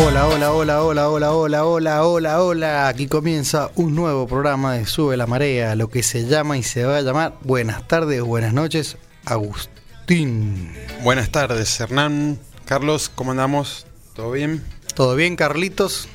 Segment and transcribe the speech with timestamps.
[0.00, 2.88] Hola, hola, hola, hola, hola, hola, hola, hola, hola.
[2.88, 6.84] Aquí comienza un nuevo programa de Sube la Marea, lo que se llama y se
[6.84, 10.72] va a llamar Buenas tardes, buenas noches, Agustín.
[11.02, 12.38] Buenas tardes, Hernán.
[12.64, 13.86] Carlos, ¿cómo andamos?
[14.14, 14.62] ¿Todo bien?
[14.94, 16.08] ¿Todo bien, Carlitos?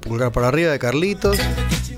[0.00, 1.38] Pulgar para arriba de Carlitos.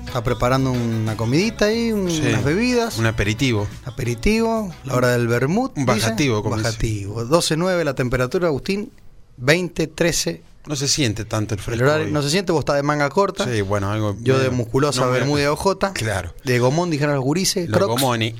[0.05, 2.21] Está preparando una comidita ahí, un- Sí.
[2.27, 2.97] unas bebidas.
[2.99, 3.67] Un aperitivo.
[3.85, 5.75] Aperitivo, la hora del vermut.
[5.77, 6.57] Un bajativo, como.
[6.57, 7.23] Bajativo.
[7.25, 8.91] 12.9 la temperatura, Agustín.
[9.37, 10.43] 20, 13.
[10.65, 11.83] No se siente tanto el El fresco.
[11.85, 12.11] horario, hoy.
[12.11, 13.45] no se siente, vos estás de manga corta.
[13.45, 14.15] Sí, bueno, algo.
[14.21, 15.91] Yo de musculosa no bermuda de ojota.
[15.93, 16.33] Claro.
[16.45, 17.67] De gomón, dijeron los gurises.
[17.69, 18.01] Los crocs.
[18.01, 18.35] gomoni.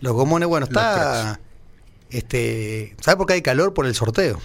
[0.00, 1.40] Los gomones, bueno, está.
[2.10, 3.74] Este, ¿Sabes por qué hay calor?
[3.74, 4.38] Por el sorteo.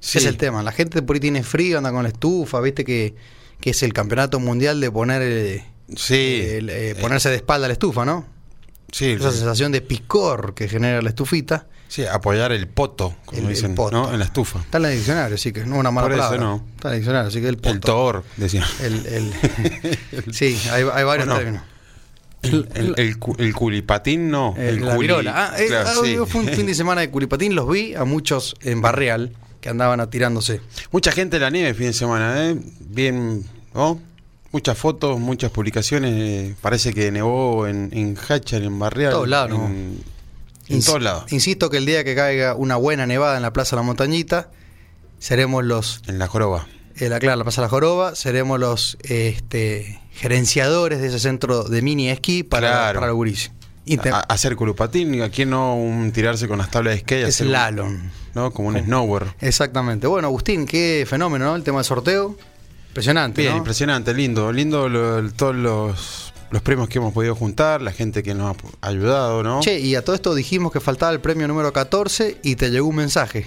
[0.00, 0.18] Sí.
[0.18, 0.62] Ese es el tema.
[0.62, 3.14] La gente por ahí tiene frío, anda con la estufa, viste que,
[3.60, 5.64] que es el campeonato mundial de poner eh,
[5.96, 6.40] Sí.
[6.42, 8.26] el, eh, Eh, ponerse de espalda a la estufa, ¿no?
[8.96, 9.38] Sí, Esa sí.
[9.38, 11.66] sensación de picor que genera la estufita.
[11.88, 13.90] Sí, apoyar el poto, como El- el dicen, poto.
[13.96, 14.12] ¿no?
[14.12, 14.60] En la estufa.
[14.60, 16.40] Está en el diccionario, así que no una mala Por eso palabra.
[16.46, 16.64] no.
[16.76, 18.24] Está en el diccionario, así que el El poto.
[18.36, 18.64] Decía.
[18.80, 19.34] El, el-
[20.32, 21.62] sí, hay, hay varios términos.
[22.42, 24.54] El, el, el cu- el culipatín, no.
[24.56, 25.32] Eh, el la culi- virola.
[25.52, 26.16] Ah, eh, Claro, ah, sí.
[26.26, 29.98] Fue un fin de semana de Curipatín, los vi a muchos en Barreal que andaban
[30.00, 30.60] atirándose.
[30.92, 32.56] Mucha gente en la nieve el fin de semana, ¿eh?
[32.80, 34.00] Bien, ¿no?
[34.54, 36.12] Muchas fotos, muchas publicaciones.
[36.14, 39.10] eh, parece que nevó en, en Hachal, en Barreal.
[39.12, 39.66] Todos lados, ¿no?
[39.66, 40.00] En,
[40.68, 41.32] en Ins- todos lados.
[41.32, 44.50] Insisto que el día que caiga una buena nevada en la Plaza de la Montañita,
[45.18, 46.68] seremos los, En la joroba.
[46.94, 51.64] eh, la, claro, la Plaza de la Joroba, seremos los este, gerenciadores de ese centro
[51.64, 53.00] de mini esquí para, Claro.
[53.00, 53.10] para
[54.12, 58.10] A- hacer curupatín, ¿a quién no un tirarse con las tablas de hacer un- Slalom.
[58.36, 58.52] ¿No?
[58.52, 59.34] Como un snowboard.
[59.40, 60.06] Exactamente.
[60.06, 61.56] Bueno, Agustín, qué fenómeno, ¿no?
[61.56, 62.36] El tema del sorteo.
[62.94, 63.40] Impresionante.
[63.42, 63.58] Bien, ¿no?
[63.58, 68.22] impresionante, lindo, lindo lo- el- todos los, los premios que hemos podido juntar, la gente
[68.22, 69.58] que nos ha ayudado, ¿no?
[69.60, 72.86] Che, y a todo esto dijimos que faltaba el premio número 14 y te llegó
[72.86, 73.46] un mensaje.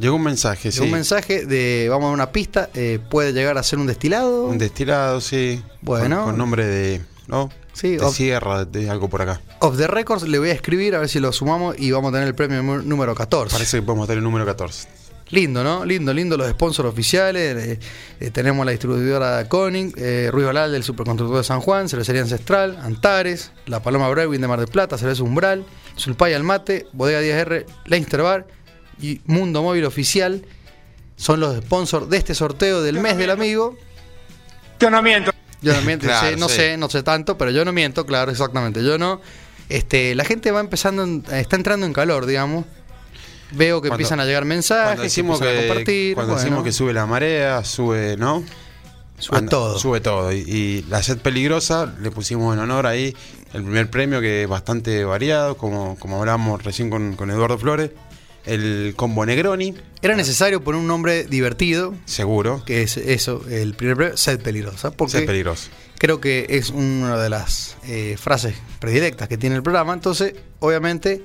[0.00, 0.76] Llegó un mensaje, sí.
[0.78, 4.46] Llegó un mensaje de, vamos a una pista, eh, puede llegar a ser un destilado.
[4.46, 5.62] Un destilado, sí.
[5.82, 6.16] Bueno.
[6.20, 7.50] Con, con nombre de, ¿no?
[7.74, 9.40] Sí, de sierra, de algo por acá.
[9.60, 12.12] Off the records le voy a escribir a ver si lo sumamos y vamos a
[12.14, 13.52] tener el premio nú- número 14.
[13.52, 14.88] Parece que podemos tener el número 14.
[15.30, 15.84] Lindo, ¿no?
[15.84, 17.56] Lindo, lindo los sponsors oficiales.
[17.56, 17.78] eh,
[18.20, 22.78] eh, tenemos la distribuidora Koning, eh, Ruiz Valal del Superconstructor de San Juan, Cervecería Ancestral,
[22.82, 25.64] Antares, La Paloma Brewing de Mar del Plata, Cerveza Umbral,
[25.96, 28.46] Sulpay Almate, Bodega 10R, Leinster Bar
[29.00, 30.44] y Mundo Móvil Oficial.
[31.16, 33.76] Son los sponsors de este sorteo del mes del amigo.
[34.80, 35.32] Yo no miento.
[35.60, 36.54] Yo no miento, Claro, sé, no sí.
[36.54, 38.82] sé, no sé tanto, pero yo no miento, claro, exactamente.
[38.84, 39.20] Yo no.
[39.68, 42.64] Este, la gente va empezando, está entrando en calor, digamos.
[43.52, 46.14] Veo que Cuando- empiezan a llegar mensajes, Cuando decimos a que, compartir.
[46.14, 48.44] cuando bueno, decimos que sube la marea, sube, ¿no?
[49.18, 49.78] sube Anda- todo.
[49.78, 50.32] Sube todo.
[50.32, 53.16] Y, y la sed peligrosa le pusimos en honor ahí
[53.54, 57.90] el primer premio que es bastante variado, como, como hablábamos recién con, con Eduardo Flores.
[58.46, 62.62] El combo Negroni, Era necesario poner un nombre divertido, seguro.
[62.64, 65.68] que es eso, el primer premio, sed peligrosa, porque Sed peligroso.
[65.98, 71.22] creo que es una de las eh, frases predilectas que tiene el programa, entonces obviamente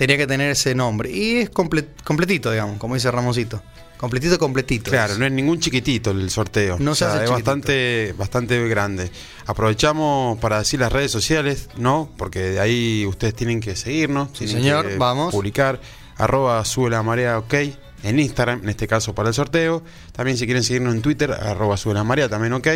[0.00, 1.10] tenía que tener ese nombre.
[1.10, 3.62] Y es comple- completito, digamos, como dice Ramoncito.
[3.98, 4.90] Completito, completito.
[4.90, 5.18] Claro, es.
[5.18, 6.78] no es ningún chiquitito el sorteo.
[6.78, 7.34] No O se sea, hace es chiquitito.
[7.50, 9.10] bastante, bastante grande.
[9.44, 12.10] Aprovechamos para decir las redes sociales, ¿no?
[12.16, 14.30] Porque de ahí ustedes tienen que seguirnos.
[14.32, 15.32] Sí, señor, que vamos.
[15.32, 15.78] Publicar.
[16.16, 17.54] Arroba sube la marea ok.
[18.02, 19.82] En Instagram, en este caso para el sorteo.
[20.12, 22.68] También si quieren seguirnos en Twitter, arroba sube la marea, también ok.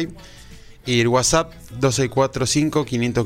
[0.86, 3.24] Y el WhatsApp 2645 500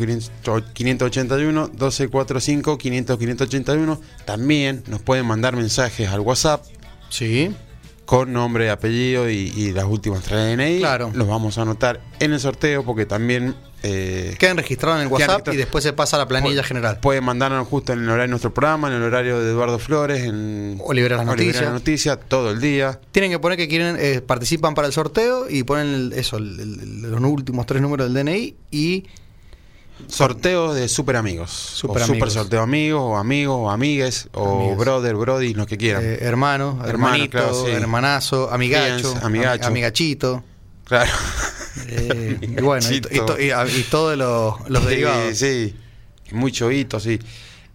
[0.72, 6.64] 581 2645 500 581 También nos pueden mandar mensajes al WhatsApp
[7.10, 7.54] Sí.
[8.04, 10.78] con nombre, apellido y, y las últimas tres DNI.
[10.78, 11.10] Claro.
[11.14, 15.48] Los vamos a anotar en el sorteo porque también eh, Quedan registrados en el WhatsApp
[15.52, 16.98] y después se pasa a la planilla general.
[17.00, 20.24] Pueden mandarnos justo en el horario de nuestro programa, en el horario de Eduardo Flores,
[20.24, 21.62] en O liberar las noticias.
[21.64, 23.00] las noticias, todo el día.
[23.12, 26.58] Tienen que poner que quieren eh, participan para el sorteo y ponen el- eso, el-
[26.58, 29.04] el- los últimos tres números del DNI y
[30.06, 31.50] Sorteos de super amigos.
[31.50, 32.32] Super o super amigos.
[32.34, 34.78] sorteo amigos, o amigos, o amigues, o Amigues.
[34.78, 36.04] brother, brody, lo que quieran.
[36.04, 37.70] eh, hermano, Hermano, hermanito, claro, sí.
[37.72, 39.64] hermanazo, amigacho, Fiance, amigacho.
[39.66, 40.44] am- amigachito.
[40.88, 41.10] Claro.
[41.86, 43.00] eh, y bueno, y,
[43.90, 45.36] todos los, los Sí, derivados.
[45.38, 45.76] Sí,
[46.32, 47.18] muy chovito, sí.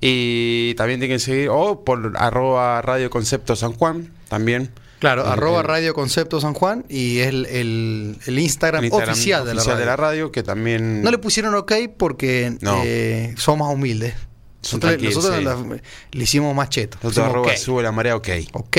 [0.01, 4.71] Y también tienen que seguir, o por arroba Radio Concepto San Juan, también.
[4.99, 9.13] Claro, El- arroba Radio Concepto San Juan y es el, el- el Instagram, el Instagram
[9.13, 9.77] oficial, de, la radio.
[9.79, 11.01] de la radio, que también...
[11.01, 12.81] No le pusieron ok porque No.
[12.85, 14.13] eh, somos más humildes.
[14.61, 15.43] Nosotros, tranquilos, nosotros sí.
[15.45, 15.81] la-
[16.11, 16.97] le hicimos más cheto.
[17.03, 18.29] Nosotros arroba sube la marea, ok.
[18.53, 18.77] Ok.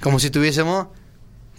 [0.00, 0.88] Como si tuviésemos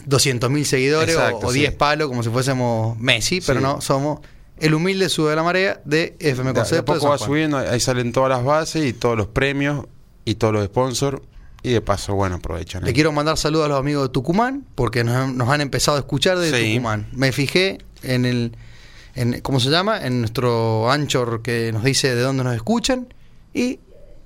[0.06, 1.60] 200.000 seguidores o- Exacto, o, sí.
[1.60, 3.64] 10 palos, como si fuésemos Messi, pero Sí.
[3.64, 4.20] no, somos
[4.60, 6.94] el humilde sube de la marea de FM de Concepto.
[6.94, 9.86] de poco va subiendo, ahí salen todas las bases y todos los premios
[10.26, 11.22] y todos los sponsors.
[11.66, 12.84] Y de paso, bueno, aprovechan.
[12.84, 12.94] Le ahí.
[12.94, 16.38] quiero mandar saludos a los amigos de Tucumán, porque nos, nos han empezado a escuchar
[16.38, 16.74] de Sí.
[16.76, 17.08] Tucumán.
[17.14, 18.58] Me fijé en el,
[19.16, 20.06] en, ¿cómo se llama?
[20.06, 23.08] En nuestro Anchor que nos dice de dónde nos escuchan.
[23.54, 23.80] Y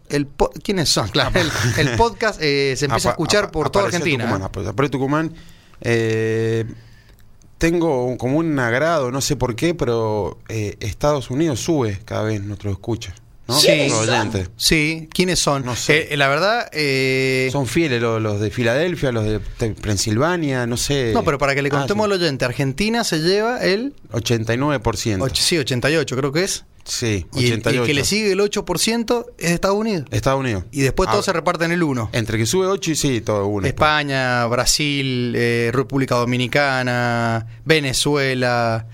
[0.09, 1.07] el po- ¿quiénes son?
[1.11, 1.51] Claro, el,
[1.87, 4.25] el podcast eh, se empieza a escuchar por toda Argentina.
[4.25, 4.49] Tucumán,
[4.85, 4.89] ¿eh?
[4.89, 5.33] Tucumán.
[5.81, 6.65] Eh,
[7.57, 12.41] tengo como un agrado, no sé por qué, pero eh, Estados Unidos sube cada vez
[12.41, 13.15] nuestros escuchas.
[13.47, 13.57] ¿no?
[13.57, 13.87] Sí.
[14.57, 15.65] Sí, ¿quiénes son?
[15.65, 16.13] No sé.
[16.13, 19.39] Eh, la verdad, eh, Son fieles los, los de Filadelfia, los de,
[19.69, 21.11] Pensilvania, no sé.
[21.13, 22.13] no, pero para que le Ah, contemos sí.
[22.13, 25.23] al oyente, Argentina se lleva el 89%.
[25.23, 26.65] och- sí, 88, creo que es.
[26.87, 27.81] Sí, Y el, 88.
[27.81, 30.05] el que le sigue el 8% es Estados Unidos.
[30.11, 30.63] Estados Unidos.
[30.71, 32.09] Y después Ah, todos se reparten el 1.
[32.13, 33.67] Entre que sube 8 y sí, todo uno.
[33.67, 38.87] España, Brasil, eh, República Dominicana, Venezuela,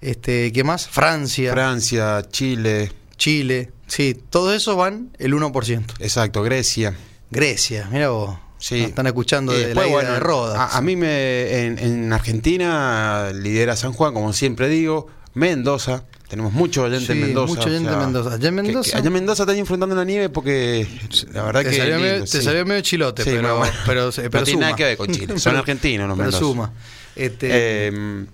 [0.00, 0.88] este, ¿qué más?
[0.88, 5.84] Francia, Francia, Chile, Chile, sí, todos esos van el 1%.
[6.00, 6.94] exacto, Grecia.
[7.30, 8.80] Grecia, mira vos, Sí.
[8.80, 10.58] nos están escuchando de después, la bueno, de Rodas.
[10.58, 16.04] A, a mí me en, en Argentina lidera San Juan, como siempre digo, Mendoza.
[16.28, 17.54] Tenemos muchos oyentes Sí, en Mendoza.
[17.54, 18.34] mucho oyente en Mendoza.
[18.34, 20.86] Allá en que- que Mendoza- allá en Mendoza están enfrentando la nieve porque
[21.32, 21.76] la verdad te que.
[21.78, 24.84] salió, medio, te salió medio chilote, Sí, pero, bueno, pero, no pero tiene nada que
[24.84, 26.38] ver con Chile, son argentinos los Pero Mendoza.
[26.44, 26.72] suma.
[27.16, 28.26] Este, Eh,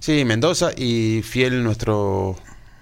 [0.00, 2.36] sí, Mendoza y fiel nuestros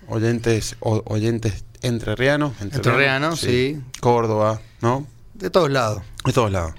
[0.09, 2.53] oyentes o- oyentes entrerrianos.
[2.63, 3.79] Entrerrianos, sí.
[4.01, 5.07] Córdoba, ¿no?
[5.35, 6.03] de todos lados.
[6.25, 6.73] De todos lados.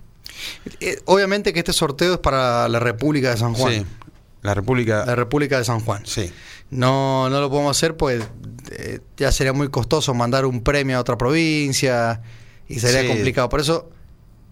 [0.79, 3.85] Eh, obviamente que este sorteo es para la República de San Juan.
[4.47, 5.05] La República.
[5.05, 6.01] La República de San Juan.
[6.05, 6.31] sí.
[6.69, 8.21] No, no lo podemos hacer, pues
[8.71, 12.21] eh, ya sería muy costoso mandar un premio a otra provincia
[12.67, 13.07] y sería Sí.
[13.07, 13.47] complicado.
[13.47, 13.89] Por eso,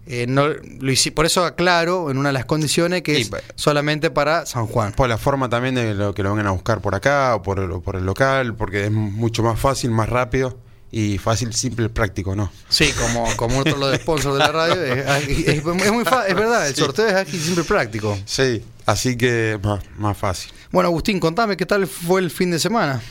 [0.06, 3.30] eh, no, lo hici- por eso aclaro en una de las condiciones que Sí, es
[3.54, 4.92] solamente para San Juan.
[4.92, 7.58] Por la forma también de lo que lo vengan a buscar por acá o por
[7.58, 10.58] el, o por el local, porque es mucho más fácil, más rápido
[10.90, 12.50] y fácil, simple, práctico, ¿no?
[12.70, 16.26] Sí, como, como otro lo de sponsor de la radio, es, es- es muy fa-
[16.26, 18.16] es verdad, el sorteo es aquí siempre práctico.
[18.24, 18.64] Sí.
[18.86, 20.52] Así que más, más fácil.
[20.70, 23.02] Bueno, Agustín, contame qué tal fue el fin de semana.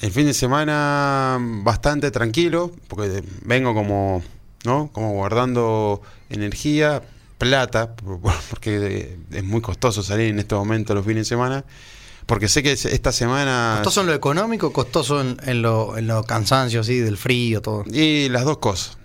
[0.00, 4.22] El fin de semana bastante tranquilo, porque vengo como,
[4.64, 4.90] ¿no?
[4.92, 6.00] Como guardando
[6.30, 7.02] energía,
[7.36, 11.64] plata, por- por- porque es muy costoso salir en este momento los fines de semana,
[12.26, 13.74] porque sé que esta semana...
[13.78, 17.84] ¿Costoso en lo económico, costoso en, en lo, en lo cansancio, así, del frío, todo?
[17.90, 18.97] Y las dos cosas.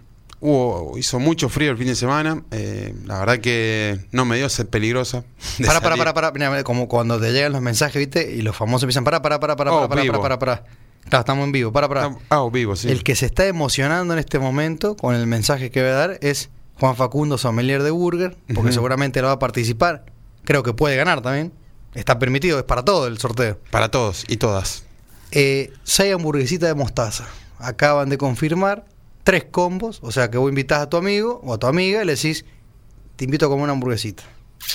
[0.45, 4.49] Hubo, hizo mucho frío el fin de semana, eh, la verdad que no me dio
[4.49, 5.23] sed peligrosa.
[5.65, 8.29] Para, para, para, para, mira, como cuando te llegan los mensajes, ¿viste?
[8.35, 10.63] Y los famosos empiezan, para, para, para, para, Oh, para, para, para, para.
[11.07, 12.17] Claro, estamos en vivo, para, para.
[12.29, 12.89] Ah, vivo, sí.
[12.89, 16.17] El que se está emocionando en este momento con el mensaje que voy a dar
[16.19, 20.03] es Juan Facundo Sommelier de Burger, porque seguramente lo va a participar.
[20.43, 21.53] Creo que puede ganar también.
[21.93, 23.59] Está permitido, es para todo el sorteo.
[23.71, 24.83] Para todos y todas.
[25.31, 27.29] Eh, seis hamburguesitas de mostaza.
[27.59, 28.83] Acaban de confirmar
[29.23, 32.05] tres combos, o sea que vos invitás a tu amigo o a tu amiga y
[32.05, 32.45] le decís,
[33.15, 34.23] te invito a comer una hamburguesita.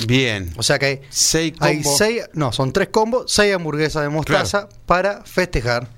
[0.07, 0.53] Bien.
[0.57, 4.69] O sea que hay Seis Hay seis, no, son tres combos, seis hamburguesas de mostaza
[4.87, 5.89] para festejar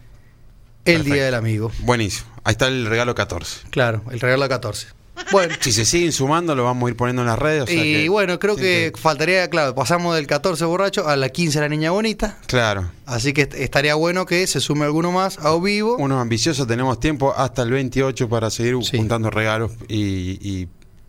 [0.85, 1.15] el Perfecto.
[1.15, 1.73] Día del Amigo.
[1.81, 2.29] Buenísimo.
[2.45, 3.69] Ahí está el regalo 14.
[3.71, 4.87] Claro, el regalo de 14.
[5.33, 7.63] Bueno, Si se siguen sumando, lo vamos a ir poniendo en las redes.
[7.65, 11.29] o sea y que- bueno, creo que faltaría, claro, pasamos del 14 borracho a la
[11.29, 12.39] 15 la niña bonita.
[12.47, 12.91] Claro.
[13.07, 15.97] Así que est- estaría bueno que se sume alguno más a o vivo.
[15.99, 18.97] Unos ambiciosos tenemos tiempo hasta el 28 para seguir Sí.
[18.97, 20.69] juntando regalos y, y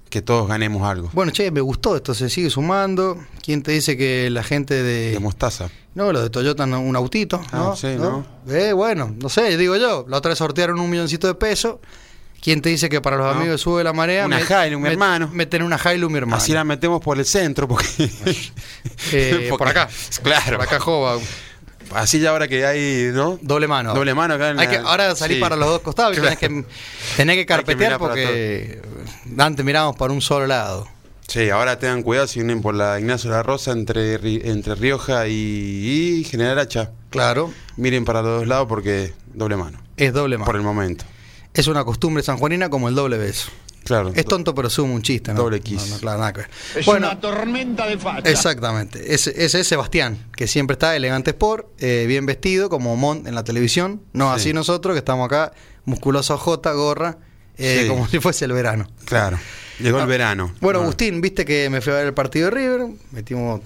[0.10, 1.10] que todos ganemos algo.
[1.14, 3.18] Bueno, che, me gustó esto, se sigue sumando.
[3.42, 5.12] ¿Quién te dice que la gente de...
[5.12, 5.70] De mostaza.
[5.96, 7.72] No, los de Toyota no, un autito, ¿no?
[7.72, 8.26] Ah, sí, ¿no?
[8.50, 10.06] Eh, bueno, no sé, digo yo.
[10.10, 11.78] La otra vez sortearon un milloncito de pesos.
[12.42, 13.32] ¿Quién te dice que para los No.
[13.34, 14.26] amigos de Sube la Marea...
[14.26, 15.30] Una Hilux, mi hermano.
[15.32, 16.38] Meten una Hilux, mi hermano.
[16.38, 17.86] Así la metemos por el centro, porque.
[19.12, 19.88] Eh, por acá.
[20.24, 20.58] Claro.
[20.58, 21.20] Por acá, Jova.
[21.94, 23.38] Así ya ahora que hay, ¿no?
[23.42, 23.94] Doble mano.
[23.94, 25.42] Doble mano acá en Hay la- que ahora salir sí.
[25.42, 26.36] para los dos costados y Claro.
[26.38, 26.66] tenés que,
[27.18, 28.82] tenés que carpetear porque
[29.38, 30.88] antes miramos para un solo lado.
[31.28, 34.16] Sí, ahora tengan cuidado si vienen por la Ignacio la Rosa entre,
[34.50, 36.92] entre Rioja y, y General Hacha.
[37.10, 39.80] Claro, Miren para los dos lados porque doble mano.
[39.98, 40.46] es doble mano.
[40.46, 41.04] Por el momento.
[41.54, 43.50] Es una costumbre sanjuanina como el doble beso.
[43.84, 44.12] Claro.
[44.16, 45.42] Es tonto, pero suma un chiste, ¿no?
[45.42, 45.88] Doble kiss.
[45.88, 46.50] No, no, claro, nada que ver.
[46.76, 48.30] Es Bueno, una tormenta de facha.
[48.30, 49.14] Exactamente.
[49.14, 53.34] Ese, ese es Sebastián, que siempre está elegante sport, eh, bien vestido, como Mont en
[53.34, 54.02] la televisión.
[54.14, 54.36] No Sí.
[54.42, 55.52] así nosotros, que estamos acá,
[55.86, 57.18] musculoso J, gorra,
[57.58, 57.88] eh, Sí.
[57.90, 58.88] como si fuese el verano.
[59.06, 59.40] Claro.
[59.80, 60.54] Llegó Ah, el verano.
[60.62, 60.84] Bueno, Ah.
[60.84, 63.62] Agustín, viste que me fui a ver el partido de River, metimos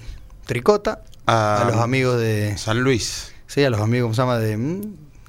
[0.46, 2.58] tricota Ah, a los amigos de.
[2.58, 3.34] San Luis.
[3.48, 4.38] Sí, a los amigos, ¿cómo se llama?
[4.39, 4.82] De, mm,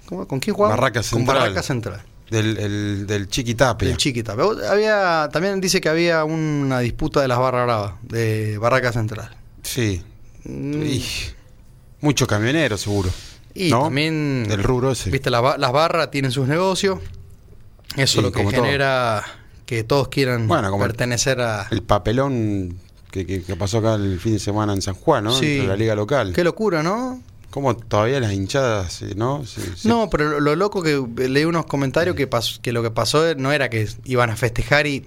[0.06, 0.76] ¿cómo- ¿Con quién jugamos?
[0.78, 1.38] Barraca Con Central.
[1.38, 2.02] Barraca Central.
[2.30, 3.88] Del, el- del Chiquitapia.
[3.88, 4.34] Del Chiquita.
[4.34, 9.30] Pero Había, también dice que había una disputa de las barras bravas, de Barraca Central.
[9.62, 10.02] Sí.
[10.44, 11.04] Mm, Y
[12.00, 13.10] mucho camionero, seguro.
[13.54, 13.84] Y ¿No?
[13.84, 14.44] también.
[14.48, 15.10] Del rubro ese.
[15.10, 16.98] Viste, la las barras tienen sus negocios.
[17.96, 18.50] Eso es lo que todo.
[18.50, 19.22] genera
[19.64, 21.66] que todos quieran Bueno, como pertenecer a...
[21.70, 22.78] El papelón
[23.10, 25.32] que, que- que pasó acá el fin de semana en San Juan, ¿no?
[25.32, 25.52] Sí.
[25.54, 26.32] Entre la liga local.
[26.34, 27.22] Qué locura, ¿no?
[27.56, 29.46] Como todavía las hinchadas, eh, ¿no?
[29.46, 33.34] Se- se- No, pero lo, lo loco que leí unos comentarios que, lo que pasó
[33.34, 35.06] no era que iban a festejar y,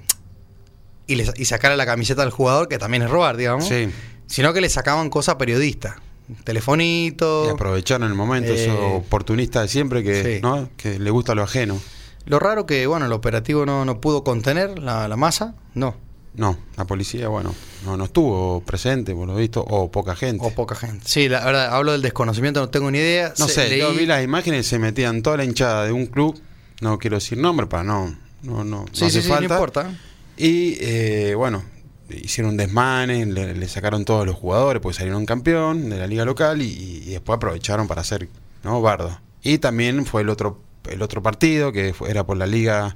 [1.06, 3.90] y, y sacarle la camiseta al jugador, que también es robar, digamos, Sí.
[4.26, 5.98] sino que le sacaban cosas periodistas.
[6.44, 7.46] Telefonito.
[7.48, 10.40] Y aprovecharon el momento, Eh, esos oportunistas de siempre que, sí.
[10.42, 10.70] ¿no?
[10.76, 11.80] que le gusta lo ajeno.
[12.26, 15.96] Lo raro que, bueno, el operativo no, no pudo contener la, la masa, no,
[16.36, 17.54] No, la policía, bueno,
[17.86, 20.46] no, no estuvo presente, por lo visto, o poca gente.
[20.46, 21.02] o poca gente.
[21.06, 23.34] Sí, la verdad, hablo del desconocimiento, no tengo ni idea.
[23.40, 26.40] no Se- sé, yo vi las imágenes se metían toda la hinchada de un club,
[26.82, 29.54] no quiero decir nombre para no, no, no, Sí, no sí, hace sí, no falta.
[29.56, 29.98] importa.
[30.38, 31.64] Y eh, bueno,
[32.10, 36.62] hicieron desmanes, le, le sacaron todos los jugadores porque salieron campeón de la liga local
[36.62, 36.66] y,
[37.06, 38.30] y después aprovecharon para hacer
[38.64, 38.82] ¿no?
[38.82, 39.20] bardo.
[39.42, 42.96] Y también fue el otro, el otro partido que fue- era por la liga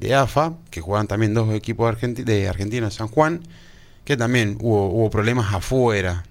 [0.00, 3.42] de AFA, que jugaban también dos equipos de, Argenti- de Argentina, San Juan,
[4.04, 6.24] que también hubo, hubo problemas afuera,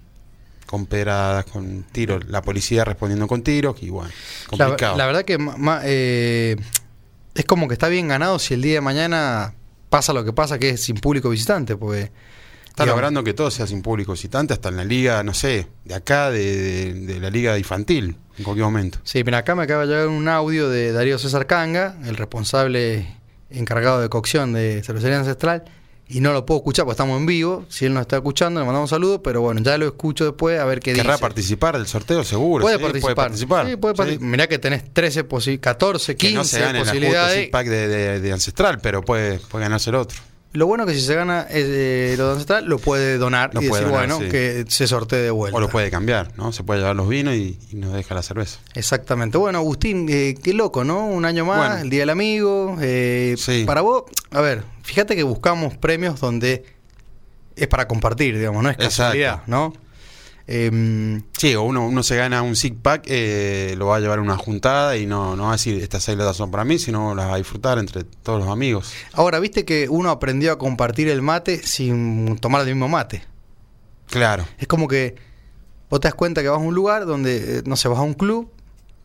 [0.66, 4.96] con pedradas, con tiros, la policía respondiendo con tiros, y bueno, La, complicado.
[4.96, 6.56] la verdad que ma- eh,
[7.34, 9.54] es como que está bien ganado si el día de mañana
[9.88, 12.10] pasa lo que pasa, que es sin público visitante, porque...
[12.68, 15.66] Está digamos, logrando que todo sea sin público visitante, hasta en la liga, no sé,
[15.84, 18.98] de acá, de, de- de la liga infantil, en cualquier momento.
[19.02, 23.16] Sí, pero acá me acaba de llegar un audio de Darío César Canga, el responsable
[23.50, 25.64] encargado de cocción de Cervecería Ancestral,
[26.12, 27.64] y no lo puedo escuchar porque estamos en vivo.
[27.68, 30.58] Si él nos está escuchando, le mandamos un saludo, pero bueno, ya lo escucho después
[30.58, 31.20] a ver qué ¿Querrá dice.
[31.22, 32.24] participar del sorteo?
[32.24, 32.62] Seguro.
[32.62, 33.14] Puede sí, participar.
[33.14, 33.66] Puede participar.
[33.70, 33.96] Sí, puede Sí.
[33.98, 34.28] participar.
[34.28, 37.38] Mirá que tenés 13, posi- 14, 15 Que no se posibilidades.
[37.38, 40.18] six pack de, de- de Ancestral, pero puede, puede ganarse el otro.
[40.52, 43.68] Lo bueno que si se gana eh, lo de Ancestral, lo puede donar Lo y
[43.68, 44.30] puede decir, donar, bueno, sí.
[44.32, 45.56] que se sortee de vuelta.
[45.56, 46.52] O lo puede cambiar, ¿no?
[46.52, 48.58] Se puede llevar los vinos y, y nos deja la cerveza.
[48.74, 49.38] Exactamente.
[49.38, 51.06] Bueno, Agustín, eh, qué loco, ¿no?
[51.06, 51.82] Un año más, Bueno.
[51.84, 52.76] el Día del Amigo.
[52.80, 53.62] eh, Sí.
[53.64, 56.64] Para vos, a ver, fíjate que buscamos premios donde
[57.54, 58.96] es para compartir, digamos, no es Exacto.
[59.02, 59.72] casualidad, ¿no?
[60.52, 64.18] Em, Sí, o uno, uno se gana un six pack, eh, lo va a llevar
[64.18, 66.76] a una juntada y no, no va a decir estas seis latas son para mí,
[66.80, 68.92] sino las va a disfrutar entre todos los amigos.
[69.12, 73.22] ahora, viste que uno aprendió a compartir el mate sin tomar el mismo mate.
[74.08, 74.44] Claro.
[74.58, 75.14] Es como que
[75.88, 78.02] vos te das cuenta que vas a un lugar donde, eh, no sé, vas a
[78.02, 78.50] un club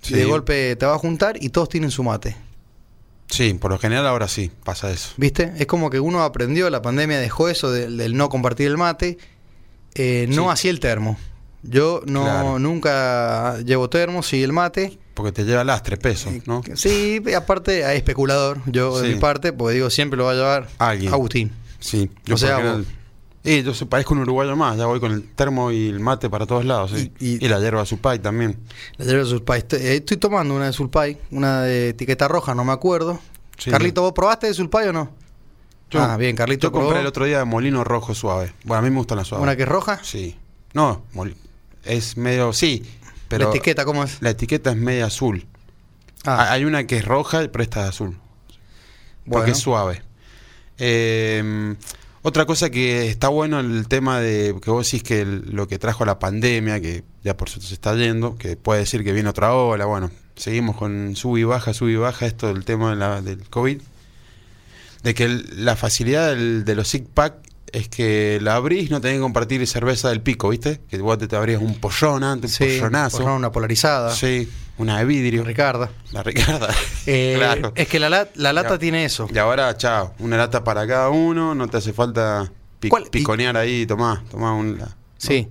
[0.02, 0.14] Sí.
[0.16, 2.36] y de golpe te vas a juntar y todos tienen su mate.
[3.28, 5.10] Sí, por lo general ahora sí pasa eso.
[5.18, 5.54] ¿Viste?
[5.58, 9.18] Es como que uno aprendió, la pandemia dejó eso del, del no compartir el mate,
[9.94, 10.50] eh, no Sí.
[10.52, 11.18] así el termo.
[11.68, 12.60] Yo no Claro.
[12.60, 14.98] nunca llevo termos y el mate.
[15.14, 16.62] Porque te lleva lastre, peso, ¿no?
[16.76, 20.68] Sí, aparte hay especulador, yo de mi parte, porque digo, siempre lo va a llevar
[20.78, 21.14] Alguien.
[21.14, 21.52] Agustín.
[21.80, 22.78] Sí, O sea,
[23.48, 26.32] Y yo se- parezco un uruguayo más, ya voy con el termo y el mate
[26.32, 27.12] para todos lados, sí.
[27.20, 28.58] Y- Y, y- la hierba supay también.
[28.98, 29.60] La de Sulpay.
[29.60, 33.20] Estoy, eh, estoy tomando una de Sulpay, una de etiqueta roja, no me acuerdo.
[33.60, 33.70] Sí.
[33.70, 35.12] Carlito, ¿vos probaste de Sulpay o no?
[35.92, 37.02] Yo- ah, bien, Carlito Yo compré probó.
[37.02, 38.52] el otro día molino rojo suave.
[38.64, 39.44] Bueno, a mí me gustan las suaves.
[39.44, 40.00] ¿Una que es roja?
[40.02, 40.36] Sí.
[40.74, 41.36] No, moli-
[41.86, 42.84] es medio, sí,
[43.28, 44.22] pero la etiqueta, ¿cómo es?
[44.22, 45.46] la etiqueta es media azul.
[46.24, 48.10] Ah, Hay una que es roja, pero esta es azul.
[49.26, 49.40] bueno.
[49.40, 50.02] Porque es suave.
[50.78, 51.76] Eh,
[52.22, 55.78] otra cosa que está bueno el tema de que vos decís que el- lo que
[55.80, 59.30] trajo la pandemia, que ya por suerte se está yendo, que puede decir que viene
[59.30, 62.96] otra ola, bueno, seguimos con sub y baja, sub y baja, esto del tema de
[62.98, 63.80] la- del COVID,
[65.04, 67.36] de que el- la facilidad del- de los sick pack
[67.72, 70.82] es que la abrís, no tenés que compartir cerveza del pico, ¿viste?
[70.90, 73.20] Que vos te, te abrías un pollón antes, un Sí, pollonazo.
[73.24, 74.12] por una polarizada.
[74.14, 75.44] Sí, una de vidrio.
[75.44, 75.90] Ricarda.
[76.12, 76.70] La Ricarda.
[77.08, 77.72] Eh, claro.
[77.76, 78.78] Es que la, la- la lata Ya.
[78.80, 79.28] tiene eso.
[79.34, 83.04] Y ahora, chao, una lata para cada uno, no te hace falta pi- ¿Cuál?
[83.08, 84.78] Y- piconear ahí, tomá, tomá un...
[84.80, 85.48] la- Sí.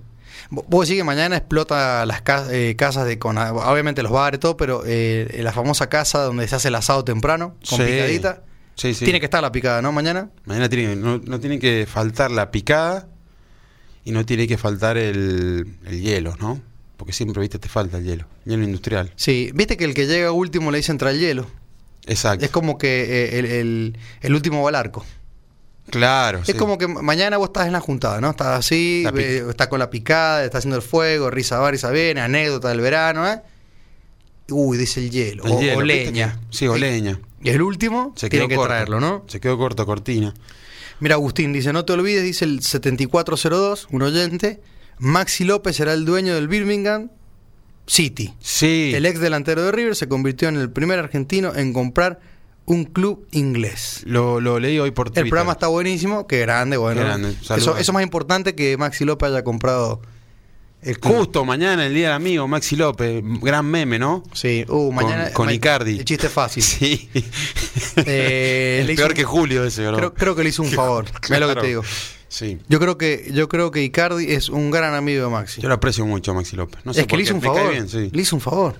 [0.51, 4.37] Vo- Vos decís que mañana explota las ca- eh, casas de con obviamente los bares
[4.37, 7.85] y todo, pero eh, la famosa casa donde se hace el asado temprano con Sí.
[7.85, 8.43] picadita.
[8.75, 9.05] Sí, sí.
[9.05, 9.91] Tiene que estar la picada, ¿no?
[9.91, 10.29] Mañana.
[10.45, 13.07] Mañana tiene, no, no tiene que faltar la picada
[14.03, 16.61] y no tiene que faltar el, el hielo, ¿no?
[16.97, 18.25] Porque siempre, viste, te falta el hielo.
[18.45, 19.11] Hielo industrial.
[19.15, 19.51] Sí.
[19.53, 21.47] Viste que el que llega último le dicen trae el hielo.
[22.05, 22.45] Exacto.
[22.45, 25.05] Es como que eh, el, el- el último va al arco.
[25.89, 26.39] claro.
[26.39, 26.53] Es sí.
[26.53, 28.31] como que mañana vos estás en la juntada, ¿no?
[28.31, 29.05] Estás así,
[29.49, 33.27] estás con la picada, estás haciendo el fuego, risa va, risa viene, anécdota del verano,
[33.27, 33.41] ¿eh?
[34.49, 35.43] Uy, dice el hielo.
[35.45, 36.39] El o, hielo, o ¿viste leña.
[36.49, 37.19] que- Sí, o leña.
[37.41, 38.69] Y el último Se tiene quedó que corto.
[38.69, 39.23] traerlo, ¿no?
[39.27, 40.33] Se quedó corto, cortina.
[40.99, 44.61] Mira, Agustín dice, no te olvides, dice el 7402, un oyente,
[44.99, 47.09] Maxi López será el dueño del Birmingham
[47.87, 48.33] City.
[48.39, 48.91] Sí.
[48.95, 52.19] El ex delantero de River se convirtió en el primer argentino en comprar
[52.65, 54.01] un club inglés.
[54.05, 55.25] Lo, lo leí hoy por Twitter.
[55.25, 57.01] El programa está buenísimo, qué grande, bueno.
[57.01, 60.01] Qué grande, Eso, eso es más importante que Maxi López haya comprado
[60.85, 64.23] El- Justo mañana, el día del amigo, Maxi López, gran meme, ¿no?
[64.33, 65.31] Sí, uh, mañana.
[65.33, 65.97] con ma- Icardi.
[65.99, 66.63] El chiste fácil.
[66.63, 67.09] Sí.
[68.05, 69.83] Eh, es peor un- que Julio ese.
[69.85, 71.05] Creo, creo que le hizo un favor.
[71.29, 71.61] Mira lo que Claro.
[71.61, 71.83] te digo.
[72.27, 72.57] Sí.
[72.67, 75.61] Yo creo que yo creo que Icardi es un gran amigo de Maxi.
[75.61, 76.81] Yo lo aprecio mucho a Maxi López.
[76.83, 77.71] No sé es que por le qué, hizo un favor.
[77.71, 78.09] bien, sí.
[78.11, 78.75] Le hizo un favor.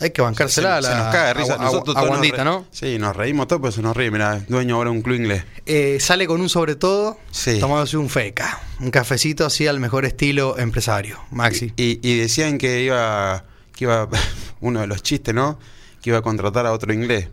[0.00, 1.54] Hay que bancársela a se, la se nos caga risa.
[1.54, 2.66] a- Nosotros a todos nos Wandita, re- ¿no?
[2.70, 4.10] Sí, nos reímos todos, pero se nos ríe.
[4.10, 5.44] Mira, dueño ahora de un club inglés.
[5.66, 7.58] Eh, sale con un sobre todo, Sí.
[7.58, 11.72] tomándose un feca, un cafecito así al mejor estilo empresario, Maxi.
[11.76, 14.08] Y, y decían que iba, que iba,
[14.60, 15.58] uno de los chistes, ¿no?
[16.00, 17.28] Que iba a contratar a otro inglés.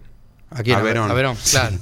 [0.51, 0.77] ¿A quién?
[0.77, 1.12] A Verón.
[1.12, 1.75] A Verón, claro.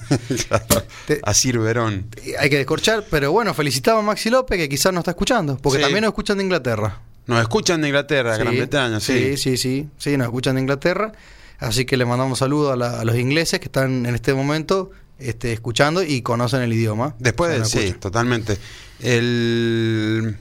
[1.23, 2.07] A Sir Verón.
[2.39, 5.77] Hay que descorchar, pero bueno, felicitamos a Maxi López que quizás no está escuchando, porque
[5.77, 5.83] Sí.
[5.83, 6.99] también nos escuchan de Inglaterra.
[7.27, 9.13] Nos escuchan de Inglaterra, Sí, Gran Bretaña, sí.
[9.13, 11.11] Sí, sí, sí, sí, nos escuchan de Inglaterra.
[11.59, 14.91] Así que le mandamos saludos a, la- a los ingleses que están en este momento
[15.19, 17.15] este, escuchando y conocen el idioma.
[17.19, 17.99] Después, de, sí, escuchan.
[18.01, 18.57] totalmente.
[18.99, 20.37] El,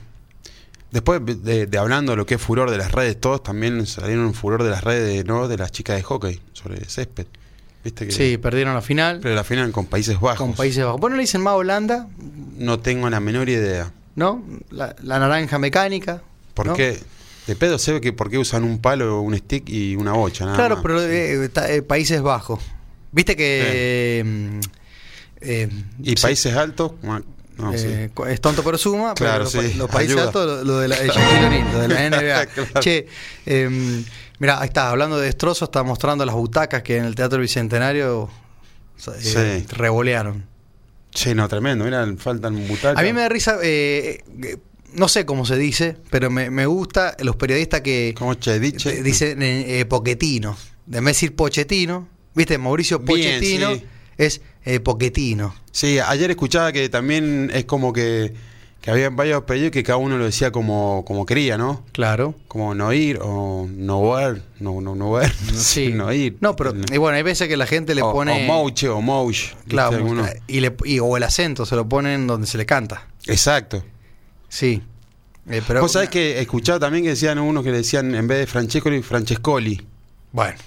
[0.90, 4.24] después de, de hablando de lo que es furor de las redes, todos también salieron
[4.24, 5.46] un furor de las redes, ¿no?
[5.48, 7.26] De las chicas de hockey sobre césped.
[7.84, 8.12] ¿Viste que?
[8.12, 10.38] Sí, perdieron la final Pero la final con Países Bajos.
[10.38, 11.00] con Países Bajos.
[11.00, 12.08] Bueno, le dicen más Holanda,
[12.56, 13.92] No tengo la menor idea.
[14.14, 14.44] ¿no?
[14.70, 16.22] La, la naranja mecánica.
[16.54, 16.74] ¿Por ¿no?
[16.74, 16.98] qué?
[17.46, 20.44] De pedo se ve que por qué usan un palo, un stick y una bocha,
[20.44, 20.82] nada Claro, más.
[20.82, 22.60] pero eh, eh, Países Bajos.
[23.10, 24.22] Viste que.
[24.24, 24.60] mm,
[25.40, 25.68] eh,
[26.02, 26.92] ¿Y se- países altos?
[27.02, 27.22] Ma-
[27.58, 28.22] No, eh, sí.
[28.30, 30.26] Es tonto pero suma, pero Claro, los, sí, pa- los países ayuda.
[30.28, 30.96] altos, lo, lo de la,
[31.72, 32.46] lo de NBA.
[32.46, 32.80] Claro.
[32.80, 33.06] Che,
[33.44, 34.02] eh,
[34.38, 38.30] mira, ahí está, hablando de destrozos, está mostrando las butacas que en el Teatro Bicentenario
[38.96, 39.66] Sí.
[39.70, 40.46] revolearon.
[41.14, 41.84] Sí, no, tremendo.
[41.84, 42.98] Mira, faltan butacas.
[42.98, 44.22] A mí me da risa, eh,
[44.94, 48.58] no sé cómo se dice, pero me, me gusta los periodistas que ¿Cómo eh,
[49.02, 50.56] dicen eh, eh, Pochettino.
[50.86, 52.58] De vez de decir Pochettino, ¿viste?
[52.58, 53.84] Mauricio Bien, Pochettino sí.
[54.18, 55.54] es eh, Pochettino.
[55.70, 58.34] Sí, ayer escuchaba que también es como que,
[58.80, 61.84] que había varios periodistas que cada uno lo decía como, como quería, ¿no?
[61.92, 62.34] Claro.
[62.48, 65.92] Como no ir o no ver, no, no, no ver, Sí.
[65.94, 66.36] no ir.
[66.40, 68.32] No, pero y bueno, hay veces que la gente le o, pone.
[68.44, 69.54] o mouche o mouche.
[69.68, 70.04] Claro,
[70.48, 73.08] y le, y- o el acento se lo ponen donde se le canta.
[73.26, 73.84] Exacto.
[74.52, 74.82] Sí.
[75.48, 78.38] Eh, pero, Vos sabés que escuchaba también que decían unos que le decían en vez
[78.40, 79.80] de Francescoli, Francescoli.
[80.30, 80.58] Bueno,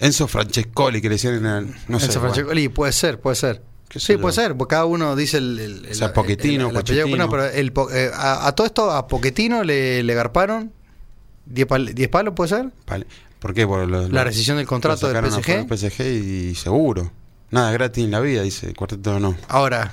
[0.00, 2.06] Enzo Francescoli, que le decían en el- no sé.
[2.06, 2.34] Enzo bueno.
[2.34, 3.62] Francescoli, puede ser, puede ser.
[3.90, 5.58] Sé Sí, puede ser, porque cada uno dice el.
[5.58, 7.02] el- el- O sea, el- Pochettino, el- el apellido.
[7.04, 7.24] Pochettino.
[7.24, 10.72] No, pero el po- eh, a, a todo esto, a Poquetino le, le garparon
[11.46, 12.70] 10 pal- 10 palos, ¿puede ser?
[12.86, 13.06] Vale.
[13.38, 13.66] ¿Por qué?
[13.66, 15.66] Por lo- La rescisión del contrato del PSG.
[15.66, 16.02] del PSG
[16.50, 17.10] y seguro.
[17.50, 19.36] Nada gratis en la vida, dice el cuarteto no.
[19.48, 19.92] Ahora,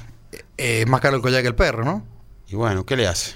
[0.58, 2.04] eh, es más caro el collar que el perro, ¿no?
[2.50, 3.34] Y bueno, ¿qué le hace?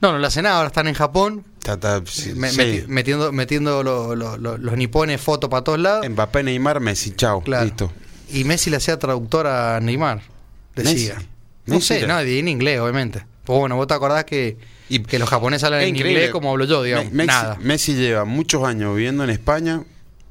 [0.00, 2.56] No, no le hace nada, ahora están en Japón Está- está- sí, me- sí.
[2.58, 6.08] meti- metiendo, metiendo lo- lo- lo- los nipones fotos para todos lados.
[6.08, 7.64] Mbappé, Neymar, Messi, chao, Claro.
[7.66, 7.92] listo.
[8.32, 10.22] Y Messi le hacía traductor a Neymar.
[10.74, 11.14] Decía.
[11.14, 11.28] Messi.
[11.66, 13.24] No Messi sé, era- no, en inglés, obviamente.
[13.44, 14.56] Pues bueno, vos te acordás que,
[14.88, 17.06] Y- que los japoneses hablan en inglés como hablo yo, digamos.
[17.12, 17.56] Me- Messi, Nada.
[17.60, 19.84] Messi lleva muchos años viviendo en España,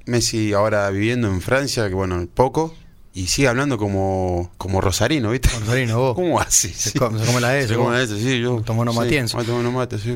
[0.05, 2.75] Messi ahora viviendo en Francia, que bueno, poco,
[3.13, 5.49] y sigue hablando como, como rosarino, ¿viste?
[5.59, 6.15] Rosarino, vos.
[6.15, 6.69] ¿Cómo hace?
[6.69, 6.99] Se Sí.
[6.99, 8.61] come- se come la S, Se come la S, sí, yo.
[8.61, 9.37] Tomó unos sí, matienzo.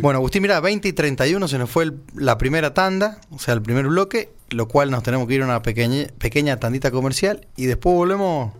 [0.02, 3.54] Bueno, Agustín, mira, 20 y 31 se nos fue el- la primera tanda, o sea,
[3.54, 7.48] el primer bloque, lo cual nos tenemos que ir a una pequeña, pequeña tandita comercial
[7.58, 8.54] y después volvemos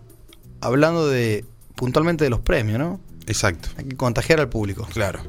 [0.60, 1.44] hablando de
[1.74, 3.00] puntualmente de los premios, ¿no?
[3.26, 4.86] Exacto, Hay que contagiar al público.
[4.92, 5.20] claro.